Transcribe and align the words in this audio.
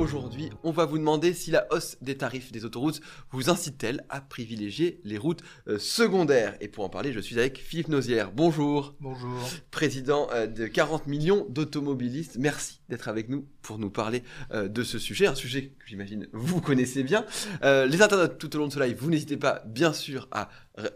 Aujourd'hui, 0.00 0.48
on 0.62 0.70
va 0.70 0.86
vous 0.86 0.96
demander 0.96 1.34
si 1.34 1.50
la 1.50 1.66
hausse 1.70 1.98
des 2.00 2.16
tarifs 2.16 2.52
des 2.52 2.64
autoroutes 2.64 3.02
vous 3.32 3.50
incite-t-elle 3.50 4.02
à 4.08 4.22
privilégier 4.22 4.98
les 5.04 5.18
routes 5.18 5.42
euh, 5.68 5.78
secondaires. 5.78 6.56
Et 6.62 6.68
pour 6.68 6.84
en 6.84 6.88
parler, 6.88 7.12
je 7.12 7.20
suis 7.20 7.38
avec 7.38 7.58
Philippe 7.58 7.88
Nozière. 7.88 8.32
Bonjour. 8.32 8.94
Bonjour. 9.00 9.38
Président 9.70 10.26
euh, 10.32 10.46
de 10.46 10.66
40 10.66 11.06
millions 11.06 11.44
d'automobilistes. 11.50 12.38
Merci 12.38 12.80
d'être 12.88 13.08
avec 13.08 13.28
nous 13.28 13.46
pour 13.60 13.78
nous 13.78 13.90
parler 13.90 14.22
euh, 14.52 14.68
de 14.68 14.82
ce 14.84 14.98
sujet. 14.98 15.26
Un 15.26 15.34
sujet 15.34 15.74
que 15.78 15.86
j'imagine 15.86 16.28
vous 16.32 16.62
connaissez 16.62 17.02
bien. 17.02 17.26
Les 17.62 18.00
internautes 18.00 18.38
tout 18.38 18.56
au 18.56 18.58
long 18.58 18.68
de 18.68 18.72
ce 18.72 18.80
live, 18.80 18.96
vous 18.98 19.10
n'hésitez 19.10 19.36
pas 19.36 19.62
bien 19.66 19.92
sûr 19.92 20.28
à, 20.30 20.48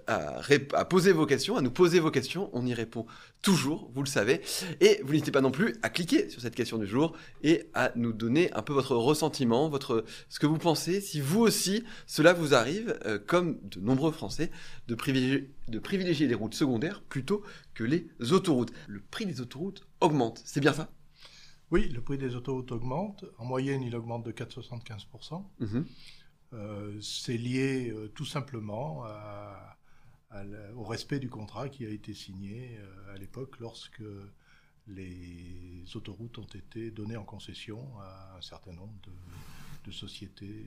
à, 0.06 0.40
à 0.72 0.84
poser 0.84 1.12
vos 1.12 1.26
questions, 1.26 1.56
à 1.56 1.62
nous 1.62 1.70
poser 1.70 2.00
vos 2.00 2.10
questions. 2.10 2.50
On 2.52 2.66
y 2.66 2.74
répond 2.74 3.06
toujours, 3.42 3.90
vous 3.94 4.02
le 4.02 4.08
savez. 4.08 4.40
Et 4.80 5.00
vous 5.04 5.12
n'hésitez 5.12 5.30
pas 5.30 5.40
non 5.40 5.50
plus 5.50 5.76
à 5.82 5.90
cliquer 5.90 6.28
sur 6.28 6.40
cette 6.40 6.54
question 6.54 6.78
du 6.78 6.86
jour 6.86 7.14
et 7.42 7.68
à 7.74 7.92
nous 7.96 8.12
donner 8.12 8.52
un 8.54 8.62
peu 8.62 8.72
votre 8.72 8.96
ressentiment, 8.96 9.68
votre, 9.68 10.04
ce 10.28 10.38
que 10.38 10.46
vous 10.46 10.58
pensez, 10.58 11.00
si 11.00 11.20
vous 11.20 11.40
aussi 11.40 11.84
cela 12.06 12.32
vous 12.32 12.54
arrive, 12.54 12.98
euh, 13.04 13.18
comme 13.24 13.58
de 13.64 13.80
nombreux 13.80 14.12
Français, 14.12 14.50
de 14.88 14.94
privilégier, 14.94 15.50
de 15.68 15.78
privilégier 15.78 16.26
les 16.26 16.34
routes 16.34 16.54
secondaires 16.54 17.02
plutôt 17.02 17.42
que 17.74 17.84
les 17.84 18.08
autoroutes. 18.32 18.72
Le 18.86 19.00
prix 19.00 19.26
des 19.26 19.40
autoroutes 19.40 19.86
augmente, 20.00 20.40
c'est 20.44 20.60
bien 20.60 20.72
ça? 20.72 20.90
Oui, 21.70 21.88
le 21.88 22.00
prix 22.00 22.18
des 22.18 22.36
autoroutes 22.36 22.72
augmente. 22.72 23.24
En 23.38 23.44
moyenne, 23.44 23.82
il 23.82 23.96
augmente 23.96 24.24
de 24.24 24.32
4,75%. 24.32 25.44
Mhm. 25.60 25.86
Euh, 26.54 26.92
c'est 27.00 27.36
lié 27.36 27.90
euh, 27.90 28.08
tout 28.14 28.24
simplement 28.24 29.04
au 30.76 30.82
respect 30.82 31.20
du 31.20 31.28
contrat 31.28 31.68
qui 31.68 31.86
a 31.86 31.88
été 31.88 32.12
signé 32.12 32.76
euh, 32.78 33.14
à 33.14 33.18
l'époque 33.18 33.60
lorsque 33.60 34.02
les 34.88 35.84
autoroutes 35.94 36.38
ont 36.38 36.48
été 36.54 36.90
données 36.90 37.16
en 37.16 37.22
concession 37.22 37.78
à 38.00 38.36
un 38.36 38.42
certain 38.42 38.72
nombre 38.72 38.92
de, 39.06 39.92
sociétés 39.92 40.66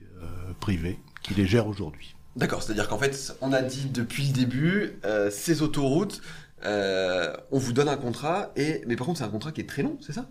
privées 0.60 0.96
qui 1.22 1.34
les 1.34 1.44
gèrent 1.44 1.66
aujourd'hui. 1.66 2.14
D'accord, 2.36 2.62
c'est-à-dire 2.62 2.88
qu'en 2.88 2.98
fait, 2.98 3.36
on 3.40 3.52
a 3.52 3.62
dit 3.62 3.86
depuis 3.86 4.28
le 4.28 4.32
début, 4.32 4.92
ces 5.32 5.60
autoroutes, 5.60 6.22
on 6.62 7.58
vous 7.58 7.72
donne 7.72 7.88
un 7.88 7.96
contrat, 7.96 8.52
et 8.54 8.84
mais 8.86 8.94
par 8.94 9.08
contre, 9.08 9.18
c'est 9.18 9.24
un 9.24 9.28
contrat 9.28 9.50
qui 9.50 9.60
est 9.60 9.68
très 9.68 9.82
long, 9.82 9.98
c'est 10.00 10.12
ça? 10.12 10.30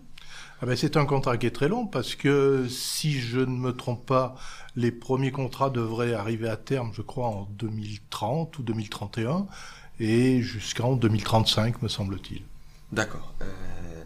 Ah 0.60 0.66
ben, 0.66 0.76
c'est 0.76 0.96
un 0.96 1.06
contrat 1.06 1.38
qui 1.38 1.46
est 1.46 1.54
très 1.54 1.68
long 1.68 1.86
parce 1.86 2.16
que 2.16 2.66
si 2.68 3.20
je 3.20 3.38
ne 3.38 3.56
me 3.56 3.72
trompe 3.72 4.04
pas, 4.06 4.34
les 4.74 4.90
premiers 4.90 5.30
contrats 5.30 5.70
devraient 5.70 6.14
arriver 6.14 6.48
à 6.48 6.56
terme, 6.56 6.90
je 6.92 7.02
crois, 7.02 7.28
en 7.28 7.48
2030 7.58 8.58
ou 8.58 8.62
2031 8.64 9.46
et 10.00 10.42
jusqu'en 10.42 10.96
2035, 10.96 11.80
me 11.82 11.88
semble-t-il. 11.88 12.42
D'accord, 12.90 13.34
euh, 13.42 14.02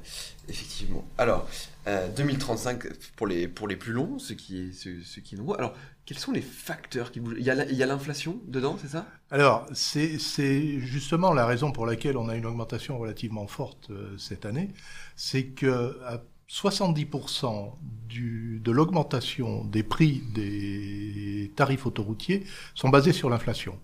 effectivement. 0.49 1.07
Alors, 1.17 1.49
euh, 1.87 2.09
2035 2.11 2.87
pour 3.17 3.27
les, 3.27 3.49
pour 3.49 3.67
les 3.67 3.77
plus 3.77 3.93
longs, 3.93 4.19
ce 4.19 4.35
qui 4.35 4.69
est, 4.69 4.73
ce, 4.73 5.03
ce 5.03 5.21
qui 5.21 5.37
nouveau. 5.37 5.55
Alors, 5.55 5.75
quels 6.05 6.19
sont 6.19 6.33
les 6.33 6.43
facteurs 6.43 7.13
qui 7.13 7.21
bougent? 7.21 7.37
Il 7.39 7.45
y 7.45 7.51
a 7.83 7.87
l'inflation 7.87 8.41
dedans, 8.47 8.77
c'est 8.81 8.89
ça? 8.89 9.07
Alors, 9.31 9.67
c'est 9.73 10.19
c'est 10.19 10.81
justement 10.81 11.33
la 11.33 11.47
raison 11.47 11.71
pour 11.71 11.87
laquelle 11.87 12.17
on 12.17 12.29
a 12.29 12.35
une 12.35 12.45
augmentation 12.45 12.99
relativement 12.99 13.47
forte 13.47 13.91
euh, 13.91 14.19
cette 14.19 14.45
année, 14.45 14.75
c'est 15.15 15.47
que 15.47 16.01
à 16.05 16.21
70% 16.53 17.73
du, 18.09 18.61
de 18.63 18.71
l'augmentation 18.71 19.65
des 19.65 19.83
prix 19.83 20.23
des 20.35 21.51
tarifs 21.57 21.87
autoroutiers 21.87 22.45
sont 22.75 22.91
basés 22.91 23.13
sur 23.13 23.31
l'inflation. 23.31 23.79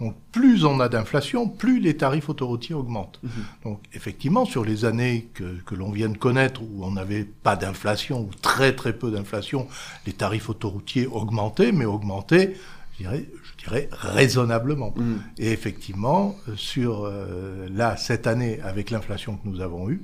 Donc 0.00 0.14
plus 0.32 0.64
on 0.64 0.80
a 0.80 0.88
d'inflation, 0.88 1.48
plus 1.48 1.80
les 1.80 1.96
tarifs 1.96 2.28
autoroutiers 2.28 2.74
augmentent. 2.74 3.18
Mhm. 3.22 3.30
Donc 3.64 3.82
effectivement, 3.92 4.44
sur 4.44 4.64
les 4.64 4.84
années 4.84 5.28
que, 5.34 5.60
que 5.64 5.74
l'on 5.74 5.90
vient 5.90 6.08
de 6.08 6.18
connaître, 6.18 6.62
où 6.62 6.84
on 6.84 6.90
n'avait 6.90 7.24
pas 7.24 7.56
d'inflation, 7.56 8.22
ou 8.22 8.30
très 8.42 8.74
très 8.74 8.92
peu 8.94 9.10
d'inflation, 9.10 9.68
les 10.06 10.12
tarifs 10.12 10.50
autoroutiers 10.50 11.06
augmentaient, 11.06 11.72
mais 11.72 11.86
augmentaient, 11.86 12.56
je 12.92 13.04
dirais, 13.04 13.28
je 13.42 13.64
dirais 13.64 13.88
raisonnablement. 13.92 14.92
Mhm. 14.96 15.20
Et 15.38 15.52
effectivement, 15.52 16.36
euh, 16.48 16.56
sur 16.56 17.04
euh, 17.04 17.66
là, 17.70 17.96
cette 17.96 18.26
année, 18.26 18.60
avec 18.62 18.90
l'inflation 18.90 19.36
que 19.36 19.48
nous 19.48 19.60
avons 19.60 19.88
eue, 19.90 20.02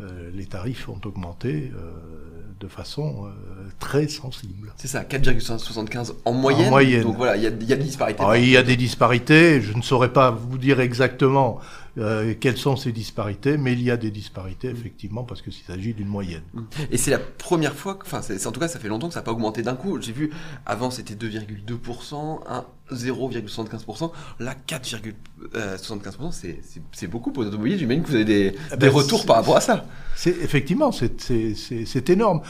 euh, 0.00 0.30
les 0.34 0.44
tarifs 0.44 0.88
ont 0.90 1.00
augmenté 1.06 1.72
euh, 1.74 1.90
de 2.60 2.68
façon 2.68 3.24
euh, 3.24 3.30
très 3.78 4.08
sensible. 4.08 4.72
C'est 4.76 4.88
ça, 4.88 5.02
4,75 5.02 6.12
en 6.24 6.32
moyenne. 6.32 6.68
moyenne. 6.68 7.02
Donc 7.02 7.16
voilà, 7.16 7.36
il 7.36 7.42
y 7.42 7.44
y 7.44 7.72
a 7.72 7.76
des 7.76 7.84
disparités. 7.84 8.20
Alors, 8.20 8.36
il 8.36 8.48
y 8.48 8.58
a 8.58 8.62
des 8.62 8.76
disparités, 8.76 9.62
je 9.62 9.72
ne 9.72 9.80
saurais 9.80 10.12
pas 10.12 10.30
vous 10.30 10.58
dire 10.58 10.80
exactement 10.80 11.60
euh, 11.98 12.34
quelles 12.38 12.58
sont 12.58 12.76
ces 12.76 12.92
disparités, 12.92 13.56
mais 13.56 13.72
il 13.72 13.82
y 13.82 13.90
a 13.90 13.96
des 13.96 14.10
disparités 14.10 14.68
effectivement 14.68 15.24
parce 15.24 15.40
qu'il 15.40 15.52
s'agit 15.54 15.94
d'une 15.94 16.08
moyenne. 16.08 16.42
Et 16.90 16.98
c'est 16.98 17.10
la 17.10 17.18
première 17.18 17.74
fois, 17.74 17.94
que- 17.94 18.04
enfin, 18.04 18.20
en 18.20 18.52
tout 18.52 18.60
cas, 18.60 18.68
ça 18.68 18.78
fait 18.78 18.88
longtemps 18.88 19.08
que 19.08 19.14
ça 19.14 19.20
n'a 19.20 19.24
pas 19.24 19.32
augmenté 19.32 19.62
d'un 19.62 19.76
coup. 19.76 20.00
J'ai 20.00 20.12
vu, 20.12 20.30
avant 20.66 20.90
c'était 20.90 21.14
2,2%, 21.14 22.40
un 22.46 22.66
0,75%, 22.92 24.12
là 24.40 24.54
4,75%, 24.68 26.32
c'est, 26.32 26.60
c'est, 26.92 27.06
beaucoup 27.06 27.32
pour 27.32 27.42
les 27.42 27.48
automobilistes. 27.48 27.80
J'imagine 27.80 28.02
que 28.02 28.08
vous 28.08 28.14
avez 28.16 28.24
des, 28.24 28.50
des 28.50 28.56
ben, 28.78 28.90
retours 28.90 29.24
par 29.24 29.36
rapport 29.36 29.56
à 29.56 29.60
ça. 29.60 29.86
C'est 30.14 30.30
effectivement, 30.42 30.92
c'est 30.92 32.10
énorme. 32.10 32.42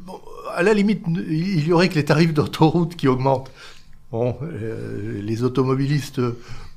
Bon, 0.00 0.20
à 0.54 0.62
la 0.62 0.74
limite, 0.74 1.04
il 1.08 1.66
y 1.66 1.72
aurait 1.72 1.88
que 1.88 1.94
les 1.94 2.04
tarifs 2.04 2.34
d'autoroute 2.34 2.94
qui 2.96 3.08
augmentent. 3.08 3.50
Bon, 4.10 4.36
euh, 4.42 5.22
les 5.22 5.42
automobilistes 5.42 6.20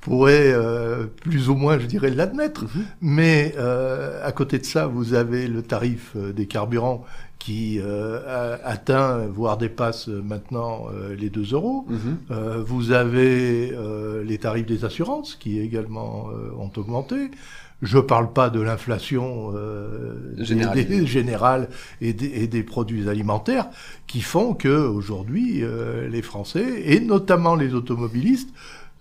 pourraient 0.05 0.53
euh, 0.53 1.05
plus 1.07 1.49
ou 1.49 1.55
moins, 1.55 1.79
je 1.79 1.87
dirais, 1.87 2.11
l'admettre. 2.11 2.65
Mais 3.01 3.55
euh, 3.57 4.23
à 4.23 4.31
côté 4.31 4.59
de 4.59 4.63
ça, 4.63 4.85
vous 4.85 5.15
avez 5.15 5.47
le 5.47 5.63
tarif 5.63 6.11
euh, 6.15 6.31
des 6.31 6.45
carburants 6.45 7.03
qui 7.39 7.79
euh, 7.79 8.55
atteint, 8.63 9.25
voire 9.33 9.57
dépasse 9.57 10.07
euh, 10.07 10.21
maintenant 10.21 10.85
euh, 10.93 11.15
les 11.15 11.31
2 11.31 11.53
euros. 11.53 11.87
Mhm. 11.89 12.63
Vous 12.67 12.91
avez 12.91 13.71
euh, 13.73 14.23
les 14.23 14.37
tarifs 14.37 14.67
des 14.67 14.85
assurances 14.85 15.35
qui 15.35 15.59
également 15.59 16.29
ont 16.55 16.71
augmenté. 16.77 17.31
Je 17.81 17.97
parle 17.97 18.31
pas 18.31 18.49
de 18.49 18.61
l'inflation 18.61 19.51
euh, 19.53 20.33
générale 21.05 21.69
et 21.99 22.13
des, 22.13 22.27
et 22.27 22.47
des 22.47 22.63
produits 22.63 23.09
alimentaires 23.09 23.67
qui 24.07 24.21
font 24.21 24.53
que 24.53 24.87
aujourd'hui 24.87 25.59
euh, 25.61 26.07
les 26.07 26.21
Français 26.21 26.83
et 26.85 26.99
notamment 26.99 27.55
les 27.55 27.73
automobilistes 27.73 28.49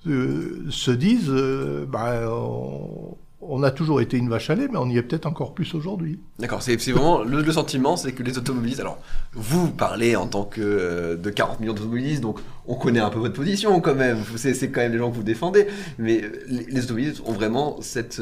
euh, 0.06 0.64
se 0.70 0.90
disent 0.90 1.30
euh, 1.30 1.86
bah, 1.88 2.22
on, 2.30 3.16
on 3.46 3.62
a 3.62 3.70
toujours 3.70 4.00
été 4.00 4.16
une 4.16 4.30
vache 4.30 4.48
à 4.48 4.54
lait, 4.54 4.68
mais 4.72 4.78
on 4.78 4.88
y 4.88 4.96
est 4.96 5.02
peut-être 5.02 5.26
encore 5.26 5.52
plus 5.52 5.74
aujourd'hui. 5.74 6.18
D'accord, 6.38 6.62
c'est, 6.62 6.76
vraiment 6.92 7.22
le, 7.22 7.42
le 7.42 7.52
sentiment, 7.52 7.96
c'est 7.96 8.12
que 8.12 8.22
les 8.22 8.38
automobilistes. 8.38 8.80
Alors, 8.80 8.98
vous 9.34 9.70
parlez 9.70 10.16
en 10.16 10.26
tant 10.26 10.44
que 10.44 10.62
euh, 10.62 11.16
de 11.16 11.28
40 11.30 11.60
millions 11.60 11.74
d'automobilistes, 11.74 12.22
donc 12.22 12.40
on 12.66 12.74
connaît 12.74 13.00
un 13.00 13.10
peu 13.10 13.18
votre 13.18 13.34
position 13.34 13.80
quand 13.82 13.94
même. 13.94 14.18
C'est, 14.36 14.54
c'est 14.54 14.70
quand 14.70 14.80
même 14.80 14.92
les 14.92 14.98
gens 14.98 15.10
que 15.10 15.16
vous 15.16 15.22
défendez, 15.22 15.66
mais 15.98 16.22
les, 16.48 16.64
les 16.64 16.84
automobilistes 16.84 17.22
ont 17.26 17.32
vraiment 17.32 17.80
cette 17.82 18.20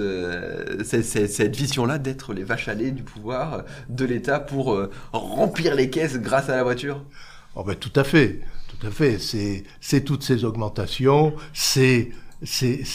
cette, 0.85 1.05
cette- 1.05 1.31
cette 1.31 1.57
vision-là 1.57 1.99
d'être 1.99 2.35
les 2.35 2.43
vaches 2.43 2.67
à 2.69 2.75
lait 2.75 2.91
du 2.91 3.03
pouvoir 3.05 3.65
de 3.89 4.05
l'État 4.05 4.41
pour 4.41 4.77
remplir 5.13 5.75
les 5.77 5.89
caisses 5.91 6.19
grâce 6.19 6.49
à 6.49 6.57
la 6.57 6.63
voiture? 6.65 7.05
Oh 7.55 7.63
ben, 7.65 7.75
tout 7.77 7.93
à 7.97 8.03
fait, 8.05 8.41
tout 8.83 8.89
à 8.89 8.91
fait. 8.91 9.19
C'est, 9.81 10.01
toutes 10.01 10.23
ces 10.25 10.45
augmentations, 10.45 11.35
c'est, 11.53 12.11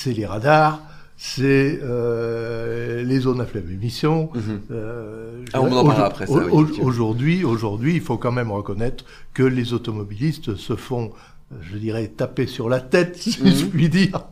les 0.06 0.26
radars, 0.26 0.82
c'est 1.16 1.80
euh, 1.82 3.04
les 3.04 3.20
zones 3.20 3.40
à 3.40 3.46
faible 3.46 3.72
émission. 3.72 4.30
Euh, 4.70 5.44
je 5.46 5.52
Ah, 5.54 5.62
on 5.62 5.72
en 5.72 5.86
parlera 5.86 6.08
après 6.08 6.28
ça, 6.28 6.34
oui. 6.34 6.78
Aujourd'hui, 6.82 7.46
aujourd'hui, 7.46 7.96
il 7.96 8.02
faut 8.02 8.18
quand 8.18 8.34
même 8.34 8.52
reconnaître 8.52 9.06
que 9.34 9.44
les 9.44 9.74
automobilistes 9.74 10.56
se 10.56 10.76
font, 10.76 11.12
je 11.62 11.78
dirais, 11.78 12.08
taper 12.10 12.46
sur 12.46 12.68
la 12.70 12.82
tête, 12.82 13.16
si 13.16 13.42
Mhm. 13.42 13.52
je 13.56 13.66
puis 13.68 13.88
dire, 13.90 14.26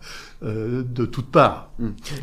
euh, 0.44 0.84
de 0.84 1.06
toutes 1.06 1.32
parts. 1.32 1.72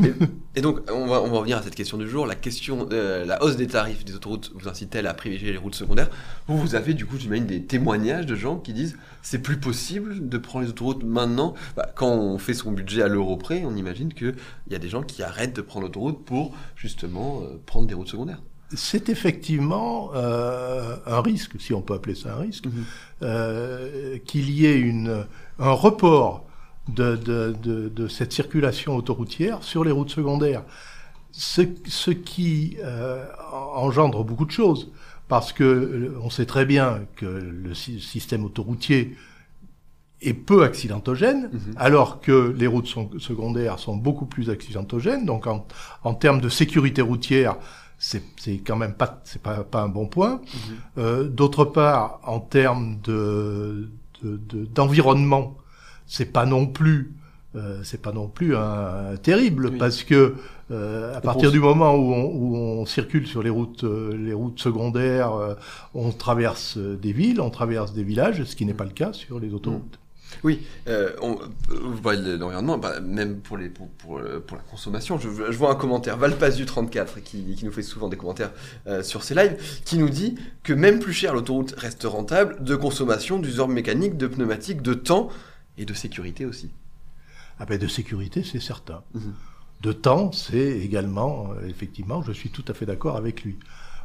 Et, 0.04 0.12
et 0.56 0.60
donc, 0.60 0.80
on 0.90 1.06
va, 1.06 1.22
on 1.22 1.30
va 1.30 1.38
revenir 1.38 1.56
à 1.56 1.62
cette 1.62 1.74
question 1.74 1.96
du 1.96 2.06
jour. 2.08 2.26
La 2.26 2.34
question, 2.34 2.86
euh, 2.92 3.24
la 3.24 3.42
hausse 3.42 3.56
des 3.56 3.66
tarifs 3.66 4.04
des 4.04 4.14
autoroutes 4.14 4.52
vous 4.54 4.68
incite-t-elle 4.68 5.06
à 5.06 5.14
privilégier 5.14 5.50
les 5.50 5.56
routes 5.58 5.74
secondaires? 5.74 6.10
Vous, 6.46 6.58
vous 6.58 6.74
avez 6.74 6.92
du 6.92 7.06
coup, 7.06 7.16
j'imagine, 7.18 7.46
des 7.46 7.62
témoignages 7.64 8.26
de 8.26 8.34
gens 8.34 8.58
qui 8.58 8.74
disent 8.74 8.98
c'est 9.22 9.40
plus 9.40 9.56
possible 9.58 10.28
de 10.28 10.38
prendre 10.38 10.64
les 10.64 10.70
autoroutes 10.70 11.04
maintenant? 11.04 11.54
Bah, 11.74 11.90
quand 11.94 12.10
on 12.10 12.36
fait 12.38 12.54
son 12.54 12.70
budget 12.70 13.00
à 13.02 13.08
l'euro 13.08 13.38
près, 13.38 13.64
on 13.64 13.74
imagine 13.74 14.12
qu'il 14.12 14.34
y 14.68 14.74
a 14.74 14.78
des 14.78 14.88
gens 14.90 15.02
qui 15.02 15.22
arrêtent 15.22 15.56
de 15.56 15.62
prendre 15.62 15.86
l'autoroute 15.86 16.22
pour 16.24 16.54
justement 16.76 17.40
euh, 17.42 17.58
prendre 17.64 17.86
des 17.86 17.94
routes 17.94 18.08
secondaires. 18.08 18.42
C'est 18.74 19.08
effectivement 19.08 20.10
euh, 20.14 20.96
un 21.06 21.20
risque, 21.20 21.60
si 21.60 21.74
on 21.74 21.82
peut 21.82 21.94
appeler 21.94 22.14
ça 22.14 22.34
un 22.34 22.40
risque, 22.40 22.64
euh, 23.22 24.18
qu'il 24.24 24.50
y 24.50 24.66
ait 24.66 24.78
une, 24.78 25.26
un 25.58 25.72
report 25.72 26.44
de, 26.88 27.16
de, 27.16 27.54
de, 27.62 27.88
de 27.88 28.08
cette 28.08 28.32
circulation 28.32 28.96
autoroutière 28.96 29.62
sur 29.62 29.84
les 29.84 29.90
routes 29.92 30.10
secondaires. 30.10 30.62
Ce, 31.32 31.62
ce 31.86 32.10
qui 32.10 32.76
euh, 32.84 33.24
engendre 33.74 34.24
beaucoup 34.24 34.44
de 34.44 34.50
choses, 34.50 34.90
parce 35.28 35.52
que 35.52 36.14
on 36.22 36.30
sait 36.30 36.46
très 36.46 36.66
bien 36.66 37.02
que 37.16 37.26
le 37.26 37.74
sy- 37.74 38.00
système 38.00 38.44
autoroutier 38.44 39.16
est 40.20 40.34
peu 40.34 40.62
accidentogène, 40.62 41.50
Mhm. 41.52 41.74
alors 41.76 42.20
que 42.20 42.54
les 42.56 42.66
routes 42.68 42.86
sont- 42.86 43.10
secondaires 43.18 43.78
sont 43.78 43.96
beaucoup 43.96 44.26
plus 44.26 44.50
accidentogènes. 44.50 45.24
Donc 45.26 45.46
en, 45.46 45.66
en 46.04 46.14
termes 46.14 46.40
de 46.40 46.48
sécurité 46.48 47.02
routière, 47.02 47.56
c'est 48.04 48.58
quand 48.66 48.74
même 48.76 48.94
pas 48.94 49.20
c'est 49.24 49.40
pas, 49.40 49.62
pas 49.62 49.82
un 49.82 49.88
bon 49.88 50.06
point. 50.06 50.40
Euh, 50.98 51.28
D'autre 51.28 51.64
part, 51.64 52.18
en 52.24 52.40
termes 52.40 52.98
de 53.04 53.88
de- 54.22 54.38
de- 54.50 54.64
d'environnement, 54.66 55.56
c'est 56.06 56.30
pas 56.32 56.44
non 56.46 56.66
plus 56.66 57.12
euh, 57.54 57.80
c'est 57.84 58.00
pas 58.02 58.12
non 58.12 58.28
plus 58.28 58.56
un, 58.56 59.12
un 59.12 59.16
terrible 59.16 59.66
Oui. 59.72 59.78
parce 59.78 60.02
que 60.04 60.34
euh, 60.70 61.14
à 61.16 61.20
partir 61.20 61.52
du 61.52 61.60
moment 61.60 61.94
où 61.94 62.12
on, 62.14 62.24
où 62.34 62.56
on 62.56 62.86
circule 62.86 63.26
sur 63.26 63.42
les 63.42 63.50
routes 63.50 63.84
les 63.84 64.32
routes 64.32 64.58
secondaires, 64.60 65.32
euh, 65.34 65.54
on 65.94 66.10
traverse 66.12 66.78
des 66.78 67.12
villes, 67.12 67.40
on 67.40 67.50
traverse 67.50 67.92
des 67.92 68.04
villages, 68.04 68.42
ce 68.44 68.56
qui 68.56 68.64
n'est 68.66 68.74
pas 68.82 68.84
le 68.84 68.90
cas 69.02 69.12
sur 69.12 69.38
les 69.38 69.52
autoroutes. 69.54 69.98
Oui, 70.44 70.66
euh, 70.88 71.10
on, 71.20 71.38
vous 71.68 72.00
parlez 72.00 72.22
de 72.22 72.36
l'environnement, 72.36 72.78
bah, 72.78 73.00
même 73.00 73.40
pour, 73.40 73.56
les, 73.56 73.68
pour, 73.68 73.88
pour, 73.90 74.18
euh, 74.18 74.40
pour 74.40 74.56
la 74.56 74.62
consommation. 74.64 75.18
Je, 75.18 75.28
je 75.28 75.56
vois 75.56 75.70
un 75.70 75.74
commentaire, 75.74 76.18
Valpazu34, 76.18 77.22
qui, 77.22 77.54
qui 77.54 77.64
nous 77.64 77.72
fait 77.72 77.82
souvent 77.82 78.08
des 78.08 78.16
commentaires 78.16 78.52
euh, 78.86 79.02
sur 79.02 79.22
ses 79.22 79.34
lives, 79.34 79.56
qui 79.84 79.98
nous 79.98 80.08
dit 80.08 80.36
que 80.62 80.72
même 80.72 80.98
plus 80.98 81.12
cher, 81.12 81.34
l'autoroute 81.34 81.74
reste 81.76 82.04
rentable 82.04 82.62
de 82.62 82.76
consommation, 82.76 83.38
d'usure 83.38 83.68
mécanique, 83.68 84.16
de 84.16 84.26
pneumatique, 84.26 84.82
de 84.82 84.94
temps 84.94 85.28
et 85.78 85.84
de 85.84 85.94
sécurité 85.94 86.46
aussi. 86.46 86.70
Ah 87.58 87.66
ben 87.66 87.78
de 87.78 87.86
sécurité, 87.86 88.42
c'est 88.42 88.60
certain. 88.60 89.02
Mhm. 89.14 89.34
De 89.82 89.92
temps, 89.92 90.30
c'est 90.32 90.78
également, 90.78 91.52
euh, 91.52 91.68
effectivement, 91.68 92.22
je 92.22 92.32
suis 92.32 92.50
tout 92.50 92.64
à 92.68 92.74
fait 92.74 92.86
d'accord 92.86 93.16
avec 93.16 93.42
lui. 93.42 93.58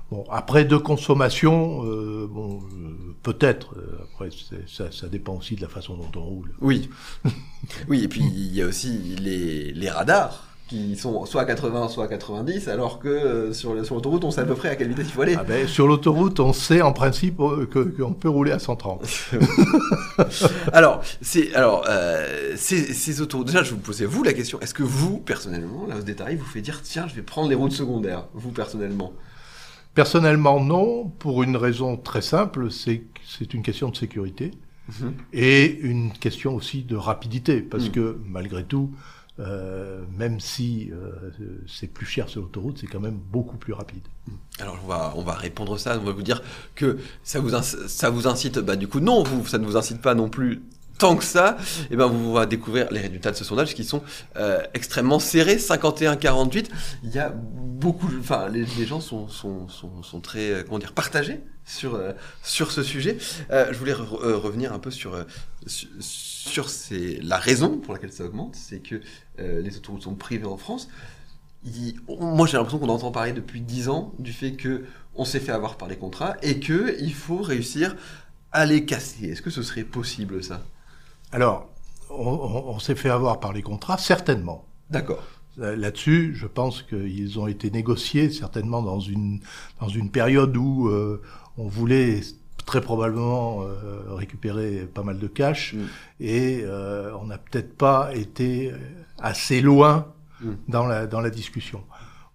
Bon, 0.09 0.23
après 0.31 0.63
de 0.63 0.77
consommation, 0.77 1.83
euh, 1.85 2.27
bon, 2.29 2.59
euh, 2.61 3.13
peut-être. 3.23 3.75
euh, 3.75 3.99
après, 4.13 4.29
ça, 4.67 4.91
ça 4.91 5.07
dépend 5.07 5.35
aussi 5.35 5.55
de 5.55 5.61
la 5.61 5.67
façon 5.67 5.95
dont 5.97 6.11
on 6.19 6.23
roule. 6.23 6.53
Oui. 6.61 6.89
oui, 7.89 8.03
et 8.03 8.07
puis 8.07 8.21
il 8.21 8.55
y 8.55 8.61
a 8.61 8.65
aussi 8.67 8.89
les, 9.21 9.73
les 9.73 9.89
radars 9.89 10.45
qui 10.69 10.97
sont 10.97 11.25
soit 11.25 11.43
à 11.43 11.45
80, 11.45 11.87
soit 11.89 12.05
à 12.05 12.07
90, 12.07 12.67
alors 12.67 12.99
que 12.99 13.07
euh, 13.07 13.53
sur, 13.53 13.73
l'autoroute, 13.73 14.23
on 14.25 14.31
sait 14.31 14.41
à 14.41 14.45
peu 14.45 14.55
près 14.55 14.67
à 14.69 14.75
quelle 14.75 14.89
vitesse 14.89 15.07
il 15.07 15.13
faut 15.13 15.21
aller. 15.21 15.35
Ah 15.39 15.43
ben, 15.45 15.65
sur 15.67 15.87
l'autoroute, 15.87 16.39
on 16.41 16.51
sait 16.51 16.81
en 16.81 16.91
principe 16.93 17.37
que- 17.37 17.79
qu'on 18.01 18.11
peut 18.13 18.27
rouler 18.29 18.51
à 18.51 18.59
130. 18.59 19.05
alors, 20.73 21.01
c'est 21.21 21.53
alors 21.53 21.85
euh, 21.89 22.53
ces, 22.57 22.93
ces 22.93 23.21
autoroutes. 23.21 23.47
Déjà, 23.47 23.63
je 23.63 23.71
vous 23.71 23.77
posais 23.79 24.05
vous 24.05 24.23
la 24.23 24.33
question. 24.33 24.59
Est-ce 24.59 24.73
que 24.73 24.83
vous, 24.83 25.19
personnellement, 25.19 25.85
la 25.87 25.97
hausse 25.97 26.05
des 26.05 26.15
tarifs 26.15 26.39
vous 26.39 26.45
fait 26.45 26.61
dire 26.61 26.81
tiens, 26.83 27.07
je 27.07 27.15
vais 27.15 27.21
prendre 27.21 27.49
les 27.49 27.55
routes 27.55 27.71
secondaires, 27.71 28.25
vous 28.33 28.51
personnellement? 28.51 29.13
Personnellement, 29.97 30.63
non, 30.63 31.05
pour 31.17 31.41
une 31.41 31.57
raison 31.57 31.97
très 31.97 32.21
simple, 32.21 32.69
c'est 32.69 33.01
c'est 33.27 33.53
une 33.55 33.63
question 33.63 33.89
de 33.89 33.95
sécurité 33.97 34.51
Mhm. 34.89 35.13
et 35.33 35.65
une 35.81 36.11
question 36.13 36.53
aussi 36.55 36.83
de 36.83 36.95
rapidité, 36.95 37.61
parce 37.61 37.87
Mm. 37.89 37.91
que 37.91 38.17
malgré 38.23 38.63
tout, 38.63 38.91
euh, 39.39 40.03
même 40.15 40.39
si 40.39 40.89
euh, 40.91 41.31
c'est 41.67 41.87
plus 41.87 42.05
cher 42.05 42.29
sur 42.29 42.41
l'autoroute, 42.43 42.77
c'est 42.79 42.85
quand 42.87 42.99
même 42.99 43.19
beaucoup 43.31 43.57
plus 43.57 43.73
rapide. 43.73 44.05
Alors 44.59 44.77
on 44.83 44.87
va 44.87 45.13
on 45.15 45.23
va 45.23 45.33
répondre 45.33 45.73
à 45.73 45.77
ça. 45.79 45.97
On 45.99 46.05
va 46.05 46.11
vous 46.11 46.21
dire 46.21 46.43
que 46.75 46.99
ça 47.23 47.39
vous 47.39 47.49
ça 47.87 48.09
vous 48.11 48.27
incite. 48.27 48.59
Bah 48.59 48.75
du 48.75 48.87
coup 48.87 48.99
non, 48.99 49.23
vous 49.23 49.47
ça 49.47 49.57
ne 49.57 49.65
vous 49.65 49.77
incite 49.77 49.99
pas 50.01 50.13
non 50.13 50.29
plus 50.29 50.61
tant 50.99 51.15
que 51.15 51.23
ça. 51.23 51.57
Et 51.91 51.95
ben 51.95 52.07
vous 52.07 52.33
va 52.33 52.45
découvrir 52.45 52.87
les 52.91 52.99
résultats 52.99 53.31
de 53.31 53.35
ce 53.35 53.43
sondage 53.43 53.73
qui 53.73 53.83
sont 53.83 54.03
euh, 54.37 54.61
extrêmement 54.73 55.19
serrés. 55.19 55.57
51-48. 55.57 56.67
Il 57.03 57.11
y 57.11 57.19
a 57.19 57.29
beaucoup. 57.29 58.09
Enfin 58.19 58.49
les, 58.49 58.65
gens 58.85 59.01
sont 59.01 59.27
sont, 59.27 59.67
sont 59.69 60.21
très 60.21 60.51
euh, 60.51 60.63
comment 60.63 60.79
dire 60.79 60.93
partagés 60.93 61.41
sur 61.65 61.95
euh, 61.95 62.13
sur 62.43 62.71
ce 62.71 62.83
sujet. 62.83 63.17
Je 63.49 63.77
voulais 63.77 63.93
re- 63.93 64.33
revenir 64.33 64.73
un 64.73 64.79
peu 64.79 64.91
sur 64.91 65.25
sur, 65.65 66.67
la 67.21 67.37
raison 67.37 67.77
pour 67.77 67.93
laquelle 67.93 68.13
ça 68.13 68.23
augmente, 68.23 68.55
c'est 68.55 68.79
que 68.79 69.01
les 69.37 69.75
autoroutes 69.77 70.03
sont 70.03 70.15
privées 70.15 70.45
en 70.45 70.57
France. 70.57 70.87
Moi, 72.07 72.47
j'ai 72.47 72.57
l'impression 72.57 72.79
qu'on 72.79 72.89
entend 72.89 73.11
parler 73.11 73.33
depuis 73.33 73.61
10 73.61 73.89
ans 73.89 74.13
du 74.19 74.31
fait 74.31 74.53
que 74.53 74.85
on 75.15 75.25
s'est 75.25 75.39
fait 75.39 75.51
avoir 75.51 75.77
par 75.77 75.87
les 75.87 75.97
contrats 75.97 76.37
et 76.41 76.59
que 76.59 76.95
il 77.01 77.13
faut 77.13 77.41
réussir 77.41 77.95
à 78.51 78.65
les 78.65 78.85
casser. 78.85 79.25
Est-ce 79.25 79.41
que 79.41 79.49
ce 79.49 79.63
serait 79.63 79.83
possible 79.83 80.43
ça? 80.43 80.63
Alors, 81.31 81.69
on, 82.09 82.27
on- 82.27 82.69
on 82.75 82.79
s'est 82.79 82.95
fait 82.95 83.09
avoir 83.09 83.39
par 83.39 83.53
les 83.53 83.61
contrats, 83.61 83.97
certainement. 83.97 84.65
D'accord. 84.89 85.23
Euh, 85.59 85.75
Là-dessus, 85.75 86.33
je 86.35 86.47
pense 86.47 86.83
qu'ils 86.83 87.39
ont 87.39 87.47
été 87.47 87.71
négociés 87.71 88.29
certainement 88.31 88.81
dans 88.81 88.99
une, 88.99 89.39
dans 89.81 89.87
une 89.89 90.09
période 90.11 90.55
où 90.55 90.87
euh, 90.87 91.21
on 91.57 91.67
voulait 91.67 92.21
très 92.65 92.81
probablement 92.81 93.61
euh, 93.63 94.03
récupérer 94.09 94.87
pas 94.93 95.03
mal 95.03 95.19
de 95.19 95.27
cash 95.27 95.73
Mm. 95.73 95.79
et 96.19 96.61
euh, 96.63 97.11
on 97.19 97.25
n'a 97.25 97.37
peut-être 97.37 97.75
pas 97.77 98.11
été 98.13 98.71
assez 99.19 99.61
loin 99.61 100.07
Mm. 100.41 100.51
dans, 100.67 100.85
la, 100.85 101.07
dans 101.07 101.19
la 101.21 101.31
discussion. 101.31 101.83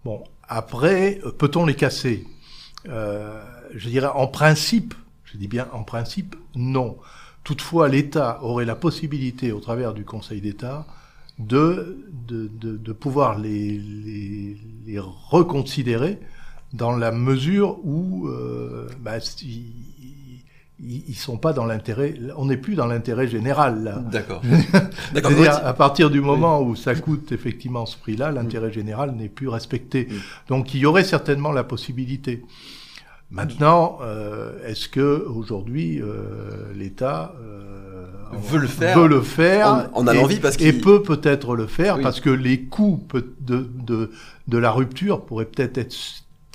Bon, 0.03 0.23
après, 0.49 1.21
peut-on 1.37 1.65
les 1.65 1.75
casser? 1.75 2.27
Je 2.85 3.89
dirais 3.89 4.09
en 4.13 4.27
principe, 4.27 4.93
je 5.23 5.37
dis 5.37 5.47
bien 5.47 5.67
en 5.71 5.83
principe, 5.83 6.35
non. 6.55 6.97
Toutefois, 7.43 7.89
l'État 7.89 8.39
aurait 8.43 8.65
la 8.65 8.75
possibilité, 8.75 9.51
au 9.51 9.59
travers 9.59 9.93
du 9.93 10.05
Conseil 10.05 10.39
d'État, 10.39 10.85
de, 11.39 11.97
de, 12.27 12.49
de, 12.59 12.77
de 12.77 12.93
pouvoir 12.93 13.37
les, 13.37 13.77
les, 13.77 14.57
les 14.85 14.99
reconsidérer 14.99 16.19
dans 16.73 16.95
la 16.95 17.11
mesure 17.11 17.77
où 17.83 18.27
euh, 18.27 18.87
bah, 18.99 19.17
ils, 20.79 21.15
sont 21.15 21.37
pas 21.37 21.53
dans 21.53 21.65
l'intérêt. 21.65 22.15
On 22.35 22.45
n'est 22.45 22.57
plus 22.57 22.75
dans 22.75 22.87
l'intérêt 22.87 23.27
général. 23.27 24.05
D'accord. 24.11 24.41
Je 24.43 24.49
D'accord. 25.13 25.31
veux 25.31 25.41
dire, 25.41 25.53
Ouais, 25.53 25.63
à 25.63 25.73
partir 25.73 26.09
du 26.09 26.19
moment 26.19 26.61
où 26.61 26.75
ça 26.75 26.95
coûte 26.95 27.31
effectivement 27.31 27.85
ce 27.85 27.97
prix-là, 27.97 28.31
l'intérêt 28.31 28.71
général 28.71 29.11
n'est 29.15 29.29
plus 29.29 29.47
respecté. 29.47 30.07
Mm. 30.09 30.15
Donc 30.49 30.73
il 30.73 30.81
y 30.81 30.85
aurait 30.85 31.03
certainement 31.03 31.51
la 31.51 31.63
possibilité. 31.63 32.43
Maintenant, 33.33 33.97
euh, 34.01 34.51
est-ce 34.65 34.87
que 34.87 35.25
aujourd'hui 35.27 35.99
euh, 36.01 36.71
l'État 36.75 37.33
euh, 37.41 38.05
Veut 38.33 38.59
le 38.59 38.67
faire. 38.67 38.97
veut 38.99 39.07
le 39.07 39.21
faire 39.21 39.89
On- 39.93 40.03
on 40.03 40.07
a 40.07 40.13
et- 40.13 40.17
l'envie 40.17 40.39
parce 40.39 40.55
et 40.55 40.71
qu'il- 40.71 40.81
peut 40.81 41.01
peut-être 41.01 41.55
le 41.55 41.65
faire 41.67 41.97
Oui. 41.97 42.03
parce 42.03 42.19
que 42.19 42.29
les 42.29 42.61
coûts 42.61 43.01
de, 43.41 43.67
de, 43.85 44.11
de 44.47 44.57
la 44.57 44.71
rupture 44.71 45.25
pourraient 45.25 45.45
peut-être 45.45 45.77
être 45.79 45.95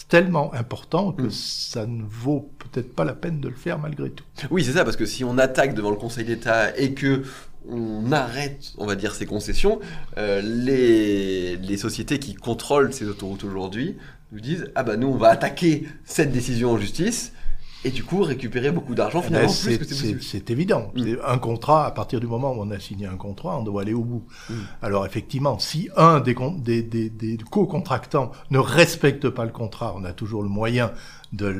tellement 0.08 0.54
importants 0.54 1.12
que 1.12 1.24
Mm. 1.24 1.30
ça 1.30 1.86
ne 1.86 2.02
vaut 2.08 2.50
peut-être 2.58 2.94
pas 2.94 3.04
la 3.04 3.12
peine 3.14 3.40
de 3.40 3.48
le 3.48 3.54
faire 3.56 3.78
malgré 3.78 4.10
tout. 4.10 4.24
Oui, 4.50 4.64
c'est 4.64 4.72
ça, 4.72 4.84
parce 4.84 4.96
que 4.96 5.04
si 5.04 5.24
on 5.24 5.36
attaque 5.36 5.74
devant 5.74 5.90
le 5.90 5.96
Conseil 5.96 6.24
d'État 6.24 6.76
et 6.78 6.94
que 6.94 7.22
on 7.68 8.12
arrête, 8.12 8.72
on 8.78 8.86
va 8.86 8.94
dire, 8.94 9.14
ces 9.14 9.26
concessions, 9.26 9.80
euh, 10.18 10.40
les, 10.42 11.56
les 11.56 11.76
sociétés 11.76 12.18
qui 12.18 12.34
contrôlent 12.34 12.92
ces 12.92 13.06
autoroutes 13.06 13.44
aujourd'hui 13.44 13.96
nous 14.32 14.40
disent 14.40 14.70
ah 14.74 14.82
bah 14.82 14.96
nous 14.96 15.08
on 15.08 15.16
va 15.16 15.28
attaquer 15.30 15.88
cette 16.04 16.32
décision 16.32 16.72
en 16.72 16.76
justice 16.78 17.32
et 17.84 17.90
du 17.90 18.02
coup 18.04 18.22
récupérer 18.22 18.70
beaucoup 18.72 18.94
d'argent 18.94 19.22
Eh 19.26 19.30
ben, 19.30 19.48
finalement 19.48 19.78
plus 19.78 20.20
c'est 20.20 20.50
évident. 20.50 20.90
Mm. 20.94 21.14
Un 21.26 21.38
contrat, 21.38 21.86
à 21.86 21.90
partir 21.92 22.20
du 22.20 22.26
moment 22.26 22.52
où 22.52 22.60
on 22.60 22.70
a 22.70 22.78
signé 22.80 23.06
un 23.06 23.16
contrat, 23.16 23.56
on 23.58 23.62
doit 23.62 23.82
aller 23.82 23.94
au 23.94 24.02
bout. 24.02 24.24
Mm. 24.50 24.54
Alors 24.82 25.06
effectivement, 25.06 25.58
si 25.58 25.88
un 25.96 26.20
des, 26.20 26.34
con- 26.34 26.58
des, 26.58 26.82
des, 26.82 27.08
des 27.08 27.38
co-contractants 27.50 28.32
ne 28.50 28.58
respecte 28.58 29.28
pas 29.30 29.44
le 29.44 29.52
contrat, 29.52 29.94
on 29.96 30.04
a 30.04 30.12
toujours 30.12 30.42
le 30.42 30.48
moyen 30.48 30.92
de 31.32 31.54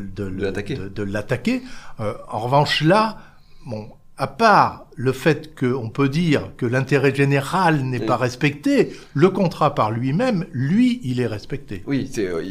l'attaquer. 1.05 1.62
Euh, 2.00 2.14
en 2.28 2.38
revanche, 2.40 2.83
là, 2.83 3.19
bon, 3.67 3.88
à 4.18 4.26
part 4.26 4.87
le 4.96 5.12
fait 5.12 5.54
qu'on 5.58 5.90
peut 5.90 6.08
dire 6.08 6.52
que 6.56 6.66
l'intérêt 6.66 7.14
général 7.14 7.82
n'est 7.84 8.00
Oui. 8.00 8.06
pas 8.06 8.16
respecté, 8.16 8.92
le 9.14 9.30
contrat 9.30 9.75
par 9.75 9.90
lui-même, 9.92 10.46
lui, 10.52 11.00
il 11.04 11.20
est 11.20 11.26
respecté. 11.26 11.82
Oui, 11.87 12.08
c'est, 12.12 12.26
euh, 12.26 12.42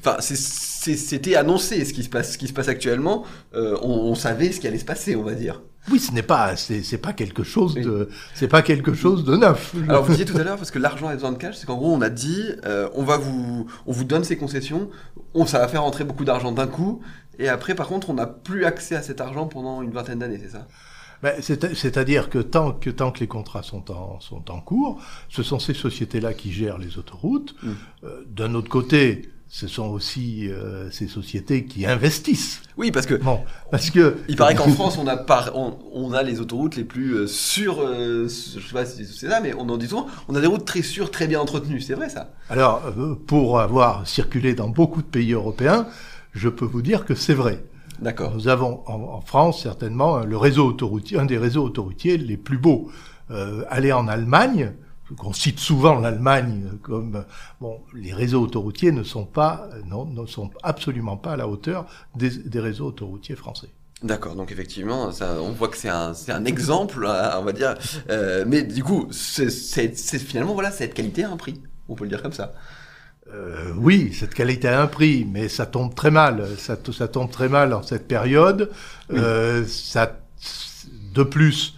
enfin, 0.00 0.16
c'était 0.20 1.36
annoncé 1.36 1.84
ce 1.84 1.92
qui 1.92 2.02
se 2.02 2.08
passe, 2.08 2.32
ce 2.32 2.38
qui 2.38 2.48
se 2.48 2.52
passe 2.52 2.68
actuellement. 2.68 3.24
Euh, 3.54 3.76
on, 3.82 3.90
on 4.10 4.14
savait 4.14 4.52
ce 4.52 4.60
qui 4.60 4.66
allait 4.68 4.78
se 4.78 4.84
passer, 4.84 5.16
on 5.16 5.22
va 5.22 5.34
dire. 5.34 5.62
Oui, 5.90 6.00
ce 6.00 6.12
n'est 6.12 6.22
pas, 6.22 6.56
c'est 6.56 6.82
c'est 6.82 6.98
pas 6.98 7.12
quelque 7.12 7.42
chose 7.44 7.74
de, 7.74 8.08
c'est 8.34 8.48
pas 8.48 8.62
quelque 8.62 8.92
chose 8.94 9.24
de 9.24 9.36
neuf. 9.36 9.74
Alors 9.88 10.02
vous 10.04 10.10
disiez 10.12 10.24
tout 10.24 10.36
à 10.36 10.42
l'heure 10.42 10.56
parce 10.56 10.70
que 10.70 10.78
l'argent 10.78 11.06
a 11.08 11.14
besoin 11.14 11.32
de 11.32 11.38
cash, 11.38 11.56
c'est 11.56 11.66
qu'en 11.66 11.76
gros 11.76 11.92
on 11.94 12.00
a 12.00 12.08
dit 12.10 12.42
euh, 12.64 12.88
on 12.94 13.04
va 13.04 13.18
vous 13.18 13.66
on 13.86 13.92
vous 13.92 14.04
donne 14.04 14.24
ces 14.24 14.36
concessions, 14.36 14.90
on 15.34 15.46
ça 15.46 15.58
va 15.58 15.68
faire 15.68 15.82
rentrer 15.82 16.04
beaucoup 16.04 16.24
d'argent 16.24 16.50
d'un 16.52 16.66
coup 16.66 17.00
et 17.38 17.48
après 17.48 17.74
par 17.74 17.86
contre 17.88 18.10
on 18.10 18.14
n'a 18.14 18.26
plus 18.26 18.64
accès 18.64 18.96
à 18.96 19.02
cet 19.02 19.20
argent 19.20 19.46
pendant 19.46 19.82
une 19.82 19.90
vingtaine 19.92 20.18
d'années, 20.18 20.40
c'est 20.42 20.50
ça? 20.50 20.66
Ben, 21.22 21.34
c'est- 21.40 21.74
C'est-à-dire 21.74 22.28
que 22.28 22.38
tant, 22.40 22.72
que 22.72 22.90
tant 22.90 23.10
que 23.10 23.20
les 23.20 23.26
contrats 23.26 23.62
sont 23.62 23.90
en, 23.90 24.20
sont 24.20 24.50
en 24.50 24.60
cours, 24.60 25.00
ce 25.30 25.42
sont 25.42 25.58
ces 25.58 25.72
sociétés-là 25.72 26.34
qui 26.34 26.52
gèrent 26.52 26.76
les 26.76 26.98
autoroutes. 26.98 27.54
Mm. 27.62 27.70
Euh, 28.04 28.22
D'un 28.28 28.54
autre 28.54 28.68
côté, 28.68 29.30
ce 29.48 29.68
sont 29.68 29.86
aussi 29.88 30.48
euh, 30.48 30.90
ces 30.90 31.06
sociétés 31.06 31.64
qui 31.64 31.86
investissent. 31.86 32.62
Oui, 32.76 32.90
parce 32.90 33.06
que 33.06 33.14
Bon, 33.14 33.40
parce 33.70 33.90
que 33.90 34.16
il 34.28 34.36
paraît 34.36 34.54
qu'en 34.54 34.68
France 34.72 34.98
on 34.98 35.06
a 35.06 35.16
par, 35.16 35.52
on, 35.54 35.78
on 35.92 36.12
a 36.12 36.22
les 36.22 36.40
autoroutes 36.40 36.76
les 36.76 36.84
plus 36.84 37.14
euh, 37.14 37.26
sûres, 37.26 37.80
euh, 37.80 38.28
je 38.28 38.60
sais 38.60 38.72
pas 38.72 38.84
si 38.84 39.04
c'est 39.06 39.28
ça, 39.28 39.40
mais 39.40 39.54
on 39.54 39.68
en 39.68 39.76
dit 39.76 39.86
souvent, 39.86 40.06
on 40.28 40.34
a 40.34 40.40
des 40.40 40.46
routes 40.46 40.64
très 40.64 40.82
sûres, 40.82 41.10
très 41.10 41.26
bien 41.26 41.40
entretenues, 41.40 41.80
c'est 41.80 41.94
vrai 41.94 42.08
ça 42.08 42.32
Alors, 42.50 42.82
euh, 42.98 43.14
pour 43.14 43.60
avoir 43.60 44.06
circulé 44.06 44.54
dans 44.54 44.68
beaucoup 44.68 45.00
de 45.00 45.06
pays 45.06 45.32
européens, 45.32 45.86
je 46.32 46.48
peux 46.48 46.66
vous 46.66 46.82
dire 46.82 47.04
que 47.04 47.14
c'est 47.14 47.34
vrai. 47.34 47.64
D'accord. 48.00 48.34
Nous 48.34 48.48
avons 48.48 48.82
en, 48.86 49.00
en, 49.00 49.20
France 49.22 49.62
certainement 49.62 50.18
le 50.18 50.36
réseau 50.36 50.66
autoroutier, 50.66 51.18
un 51.18 51.24
des 51.24 51.38
réseaux 51.38 51.64
autoroutiers 51.64 52.18
les 52.18 52.36
plus 52.36 52.58
beaux. 52.58 52.90
Euh, 53.32 53.64
aller 53.70 53.90
en 53.90 54.06
Allemagne, 54.06 54.72
qu'on 55.16 55.32
cite 55.32 55.60
souvent 55.60 56.00
l'Allemagne 56.00 56.72
comme 56.82 57.24
bon, 57.60 57.80
les 57.94 58.12
réseaux 58.12 58.42
autoroutiers 58.42 58.92
ne 58.92 59.02
sont 59.02 59.24
pas, 59.24 59.68
non, 59.86 60.04
ne 60.04 60.26
sont 60.26 60.50
absolument 60.62 61.16
pas 61.16 61.32
à 61.32 61.36
la 61.36 61.46
hauteur 61.46 61.86
des, 62.16 62.30
des 62.30 62.60
réseaux 62.60 62.86
autoroutiers 62.86 63.36
français. 63.36 63.68
D'accord, 64.02 64.34
donc 64.34 64.52
effectivement, 64.52 65.10
ça, 65.10 65.38
on 65.40 65.52
voit 65.52 65.68
que 65.68 65.76
c'est 65.76 65.88
un, 65.88 66.12
c'est 66.12 66.32
un 66.32 66.44
exemple, 66.44 67.06
on 67.06 67.42
va 67.42 67.52
dire. 67.52 67.74
Euh, 68.10 68.44
mais 68.46 68.62
du 68.62 68.84
coup, 68.84 69.08
c'est, 69.10 69.48
c'est, 69.48 69.96
c'est 69.96 70.18
finalement 70.18 70.52
voilà, 70.52 70.70
cette 70.70 70.92
qualité 70.92 71.24
a 71.24 71.30
un 71.30 71.38
prix. 71.38 71.62
On 71.88 71.94
peut 71.94 72.04
le 72.04 72.10
dire 72.10 72.22
comme 72.22 72.32
ça. 72.32 72.52
Euh, 73.32 73.72
oui, 73.78 74.12
cette 74.12 74.34
qualité 74.34 74.68
a 74.68 74.82
un 74.82 74.86
prix, 74.86 75.24
mais 75.24 75.48
ça 75.48 75.64
tombe 75.64 75.94
très 75.94 76.10
mal. 76.10 76.46
Ça, 76.58 76.76
ça 76.92 77.08
tombe 77.08 77.30
très 77.30 77.48
mal 77.48 77.72
en 77.72 77.82
cette 77.82 78.06
période. 78.06 78.70
Oui. 79.08 79.18
Euh, 79.18 79.64
ça, 79.66 80.20
de 81.14 81.22
plus, 81.22 81.75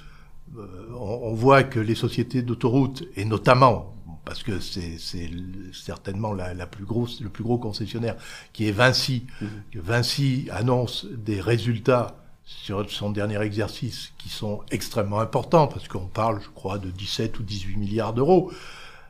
on, 0.99 1.35
voit 1.35 1.62
que 1.62 1.81
les 1.81 1.95
sociétés 1.95 2.43
d'autoroutes, 2.43 3.05
et 3.17 3.25
notamment 3.25 3.95
parce 4.25 4.43
que 4.43 4.61
c'est 4.61 4.99
certainement 5.73 6.35
la, 6.35 6.52
la, 6.52 6.67
plus 6.67 6.85
grosse, 6.85 7.23
le 7.23 7.31
plus 7.31 7.43
gros 7.43 7.57
concessionnaire, 7.57 8.14
qui 8.52 8.69
est 8.69 8.73
Vinci, 8.73 9.25
mmh. 9.40 9.47
que 9.73 9.78
Vinci 9.78 10.49
annonce 10.50 11.07
des 11.07 11.40
résultats 11.40 12.19
sur 12.45 12.90
son 12.90 13.11
dernier 13.11 13.40
exercice 13.40 14.12
qui 14.19 14.28
sont 14.28 14.61
extrêmement 14.71 15.21
importants, 15.21 15.67
parce 15.67 15.88
qu'on 15.88 16.07
parle, 16.07 16.40
je 16.43 16.49
crois, 16.49 16.78
de 16.78 16.90
17 16.90 17.38
ou 17.38 17.43
18 17.43 17.76
milliards 17.76 18.12
d'euros. 18.12 18.50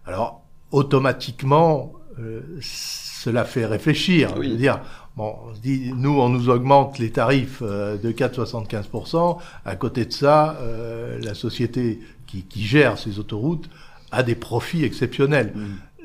Alors, 0.06 0.42
automatiquement, 0.72 1.92
euh, 2.18 2.58
cela 2.60 3.44
fait 3.44 3.64
réfléchir. 3.64 4.34
Oui. 4.36 4.56
dire, 4.56 4.80
bon, 5.18 5.36
on 5.46 5.54
se 5.54 5.60
dit, 5.60 5.92
nous, 5.94 6.18
on 6.20 6.28
nous 6.28 6.48
augmente 6.48 6.98
les 6.98 7.10
tarifs 7.10 7.58
euh, 7.62 7.98
de 7.98 8.12
4,75%. 8.12 9.38
À 9.64 9.76
côté 9.76 10.04
de 10.04 10.12
ça, 10.12 10.56
euh, 10.60 11.18
la 11.20 11.34
société 11.34 12.00
qui, 12.26 12.44
qui, 12.44 12.62
gère 12.62 12.96
ces 12.96 13.18
autoroutes 13.18 13.68
a 14.12 14.22
des 14.22 14.36
profits 14.36 14.84
exceptionnels. 14.84 15.52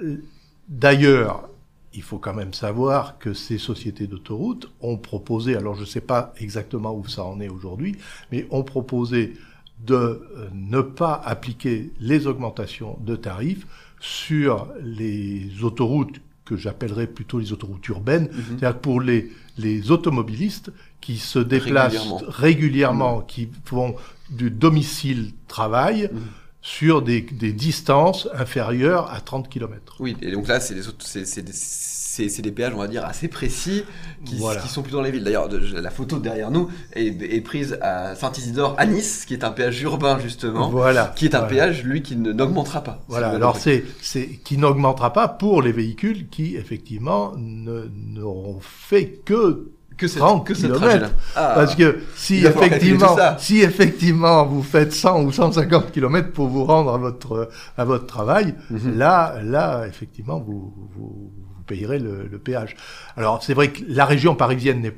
Mm. 0.01 0.15
D'ailleurs, 0.67 1.47
il 1.93 2.01
faut 2.01 2.17
quand 2.17 2.33
même 2.33 2.53
savoir 2.53 3.19
que 3.19 3.33
ces 3.33 3.59
sociétés 3.59 4.07
d'autoroutes 4.07 4.71
ont 4.81 4.97
proposé, 4.97 5.55
alors 5.55 5.75
je 5.75 5.81
ne 5.81 5.85
sais 5.85 6.01
pas 6.01 6.33
exactement 6.39 6.95
où 6.95 7.07
ça 7.07 7.23
en 7.23 7.39
est 7.39 7.49
aujourd'hui, 7.49 7.95
mais 8.31 8.47
ont 8.49 8.63
proposé 8.63 9.35
de 9.85 10.23
ne 10.53 10.81
pas 10.81 11.21
appliquer 11.23 11.91
les 11.99 12.25
augmentations 12.25 12.97
de 13.01 13.15
tarifs 13.15 13.67
sur 13.99 14.67
les 14.81 15.63
autoroutes 15.63 16.19
que 16.45 16.57
j'appellerais 16.57 17.07
plutôt 17.07 17.39
les 17.39 17.51
autoroutes 17.53 17.87
urbaines, 17.87 18.29
Mhm. 18.31 18.43
c'est-à-dire 18.59 18.79
pour 18.79 18.99
les, 19.01 19.31
les 19.57 19.91
automobilistes 19.91 20.71
qui 21.01 21.17
se 21.17 21.39
déplacent 21.39 21.93
Régulièrement. 21.93 22.21
régulièrement, 22.27 23.21
qui 23.21 23.49
font 23.65 23.95
du 24.29 24.49
domicile-travail 24.49 26.09
Mhm. 26.11 26.19
sur 26.61 27.01
des, 27.01 27.21
des 27.21 27.53
distances 27.53 28.27
inférieures 28.33 29.11
à 29.11 29.19
30 29.21 29.49
km. 29.49 29.95
Oui, 29.99 30.15
et 30.21 30.31
donc 30.31 30.47
là, 30.47 30.59
c'est 30.59 30.75
des, 30.75 30.81
c'est, 32.29 32.41
des, 32.41 32.51
péages, 32.51 32.73
on 32.75 32.79
va 32.79 32.87
dire, 32.87 33.03
assez 33.05 33.27
précis, 33.27 33.83
qui, 34.25 34.35
Voilà. 34.37 34.61
qui 34.61 34.67
sont 34.67 34.83
plus 34.83 34.91
dans 34.91 35.01
les 35.01 35.09
villes. 35.11 35.23
D'ailleurs, 35.23 35.49
la 35.49 35.89
photo 35.89 36.19
derrière 36.19 36.51
nous 36.51 36.69
est, 36.93 37.07
est 37.21 37.41
prise 37.41 37.77
à 37.81 38.15
Saint-Isidore, 38.15 38.75
à 38.77 38.85
Nice, 38.85 39.25
qui 39.25 39.33
est 39.33 39.43
un 39.43 39.49
péage 39.51 39.81
urbain, 39.81 40.19
justement, 40.19 40.69
Voilà. 40.69 41.11
qui 41.15 41.25
est 41.25 41.33
un 41.35 41.39
Voilà. 41.39 41.53
péage, 41.53 41.83
lui, 41.83 42.03
qui 42.03 42.15
ne, 42.15 42.31
n'augmentera 42.31 42.81
pas. 42.81 43.01
Voilà, 43.07 43.29
alors 43.29 43.57
c'est, 43.57 43.83
c'est, 44.01 44.27
qui 44.43 44.57
n'augmentera 44.57 45.11
pas 45.11 45.27
pour 45.27 45.61
les 45.63 45.71
véhicules 45.71 46.27
qui, 46.29 46.55
effectivement, 46.55 47.33
ne, 47.35 47.89
n'auront 47.95 48.59
fait 48.61 49.21
que 49.25 49.71
que 49.95 50.07
cette, 50.07 50.19
30 50.19 50.43
que 50.47 50.53
trajet-là. 50.53 51.09
Ah, 51.35 51.51
Parce 51.55 51.75
que 51.75 51.99
si 52.15 52.43
effectivement, 52.43 53.15
si 53.37 53.59
effectivement 53.61 54.43
vous 54.43 54.63
faites 54.63 54.91
100 54.91 55.21
ou 55.23 55.31
150 55.31 55.91
km 55.91 56.31
pour 56.31 56.47
vous 56.47 56.63
rendre 56.65 56.91
à 56.95 56.97
votre 56.97 57.47
à 57.77 57.85
votre 57.85 58.07
travail, 58.07 58.55
Mhm. 58.71 58.97
là 58.97 59.35
là 59.43 59.85
effectivement 59.87 60.39
vous 60.39 60.73
vous, 60.95 61.31
vous 61.63 61.75
payerez 61.75 61.99
le, 61.99 62.27
le 62.29 62.39
péage. 62.39 62.75
Alors 63.15 63.41
c'est 63.41 63.53
vrai 63.53 63.69
que 63.71 63.81
la 63.87 64.05
région 64.05 64.35
parisienne 64.35 64.91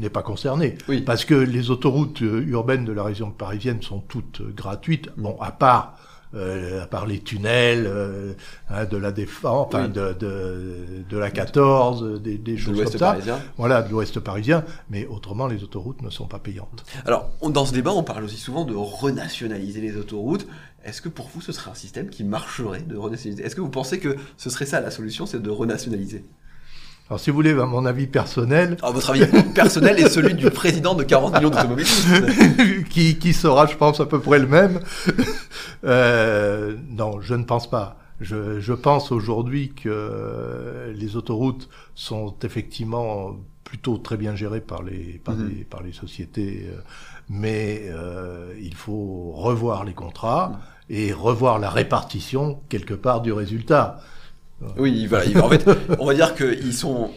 n'est 0.00 0.10
pas 0.10 0.22
concernée 0.22 0.76
Oui. 0.88 1.00
parce 1.00 1.24
que 1.24 1.34
les 1.34 1.70
autoroutes 1.70 2.22
euh, 2.22 2.44
urbaines 2.46 2.84
de 2.84 2.92
la 2.92 3.02
région 3.02 3.30
parisienne 3.30 3.80
sont 3.82 4.00
toutes 4.00 4.42
euh, 4.42 4.52
gratuites. 4.54 5.08
Bon, 5.16 5.36
à 5.40 5.52
part 5.52 5.96
euh, 6.34 6.82
à 6.82 6.86
part 6.86 7.06
les 7.06 7.20
tunnels 7.20 7.84
euh, 7.86 8.32
hein, 8.70 8.84
de 8.84 8.96
la 8.96 9.12
défense, 9.12 9.66
enfin 9.68 9.86
Oui. 9.86 9.92
de, 9.92 10.12
de 10.18 10.76
de 11.08 11.18
la 11.18 11.30
14, 11.30 12.20
des, 12.22 12.38
des 12.38 12.52
de 12.52 12.56
choses 12.56 12.66
comme 12.74 12.84
l'Ouest 12.84 12.98
ça. 12.98 13.06
parisien. 13.12 13.40
Voilà, 13.56 13.82
de 13.82 13.90
l'Ouest 13.90 14.18
parisien, 14.20 14.64
mais 14.90 15.06
autrement, 15.06 15.46
les 15.46 15.62
autoroutes 15.62 16.02
ne 16.02 16.10
sont 16.10 16.26
pas 16.26 16.38
payantes. 16.38 16.84
Alors, 17.04 17.30
on- 17.40 17.50
dans 17.50 17.64
ce 17.66 17.72
débat, 17.72 17.92
on 17.92 18.02
parle 18.02 18.24
aussi 18.24 18.36
souvent 18.38 18.64
de 18.64 18.74
renationaliser 18.74 19.80
les 19.80 19.96
autoroutes. 19.96 20.46
Est-ce 20.84 21.00
que 21.02 21.08
pour 21.08 21.28
vous, 21.28 21.40
ce 21.40 21.52
serait 21.52 21.70
un 21.70 21.74
système 21.74 22.08
qui 22.10 22.24
marcherait 22.24 22.82
de 22.82 22.96
renationaliser? 22.96 23.44
Est-ce 23.44 23.54
que 23.54 23.60
vous 23.60 23.68
pensez 23.68 23.98
que 24.00 24.16
ce 24.36 24.50
serait 24.50 24.66
ça 24.66 24.80
la 24.80 24.90
solution, 24.90 25.26
c'est 25.26 25.40
de 25.40 25.50
renationaliser? 25.50 26.24
Alors, 27.12 27.20
si 27.20 27.28
vous 27.28 27.36
voulez, 27.36 27.50
à 27.50 27.66
mon 27.66 27.84
avis 27.84 28.06
personnel, 28.06 28.78
Alors, 28.80 28.94
votre 28.94 29.10
avis 29.10 29.26
personnel 29.54 29.98
est 29.98 30.08
celui 30.08 30.32
du 30.32 30.48
président 30.50 30.94
de 30.94 31.02
40 31.02 31.34
millions 31.34 31.50
d'automobilistes. 31.50 32.08
qui, 32.88 33.18
qui 33.18 33.34
sera, 33.34 33.66
je 33.66 33.76
pense, 33.76 34.00
à 34.00 34.06
peu 34.06 34.18
près 34.18 34.38
le 34.38 34.46
même. 34.46 34.80
Euh, 35.84 36.74
non, 36.88 37.20
je 37.20 37.34
ne 37.34 37.44
pense 37.44 37.68
pas. 37.68 37.98
Je, 38.22 38.60
je 38.60 38.72
pense 38.72 39.12
aujourd'hui 39.12 39.74
que 39.74 40.90
les 40.96 41.16
autoroutes 41.16 41.68
sont 41.94 42.34
effectivement 42.44 43.36
plutôt 43.62 43.98
très 43.98 44.16
bien 44.16 44.34
gérées 44.34 44.62
par 44.62 44.82
les, 44.82 45.20
par 45.22 45.34
Mhm. 45.36 45.48
les, 45.50 45.64
par 45.64 45.82
les 45.82 45.92
sociétés, 45.92 46.66
euh, 46.70 46.80
mais 47.28 47.82
euh, 47.90 48.54
il 48.58 48.74
faut 48.74 49.32
revoir 49.34 49.84
les 49.84 49.92
contrats 49.92 50.60
et 50.88 51.12
revoir 51.12 51.58
la 51.58 51.68
répartition 51.68 52.60
quelque 52.70 52.94
part 52.94 53.20
du 53.20 53.32
résultat. 53.34 54.00
Oui, 54.78 55.06
voilà. 55.06 55.24
il- 55.26 55.38
En 55.38 55.48
fait, 55.48 55.64
on 55.98 56.06
va 56.06 56.14
dire 56.14 56.34
qu'ils 56.34 56.72
sont. 56.74 57.10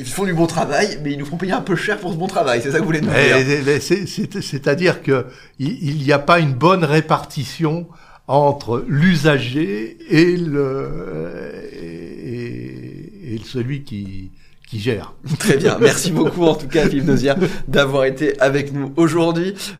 Ils 0.00 0.06
font 0.06 0.24
du 0.24 0.32
bon 0.32 0.46
travail, 0.46 0.98
mais 1.02 1.12
ils 1.12 1.18
nous 1.18 1.26
font 1.26 1.36
payer 1.36 1.52
un 1.52 1.60
peu 1.60 1.74
cher 1.74 1.98
pour 1.98 2.12
ce 2.12 2.16
bon 2.16 2.28
travail. 2.28 2.60
C'est 2.62 2.70
ça 2.70 2.74
que 2.76 2.82
vous 2.82 2.86
voulez 2.86 3.00
nous 3.00 3.08
dire 3.08 3.62
mais 3.66 3.80
c'est- 3.80 4.06
c'est- 4.06 4.40
C'est-à-dire 4.40 5.02
que 5.02 5.26
il 5.58 5.96
n'y 5.96 6.12
a 6.12 6.20
pas 6.20 6.38
une 6.38 6.52
bonne 6.54 6.84
répartition 6.84 7.88
entre 8.28 8.84
l'usager 8.86 9.96
et 10.08 10.36
le 10.36 10.88
et, 12.32 13.34
et 13.34 13.40
celui 13.44 13.82
qui 13.82 14.30
qui 14.70 14.80
gère. 14.80 15.14
Très 15.38 15.56
bien. 15.56 15.78
Merci 15.80 16.12
beaucoup, 16.12 16.44
en 16.44 16.54
tout 16.54 16.68
cas, 16.68 16.86
Philippe 16.86 17.06
Nozière, 17.06 17.36
d'avoir 17.68 18.04
été 18.04 18.38
avec 18.38 18.70
nous 18.74 18.92
aujourd'hui. 18.96 19.54